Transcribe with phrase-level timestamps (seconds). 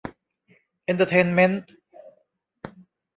[0.83, 1.73] เอนเตอร์เทนเมนท์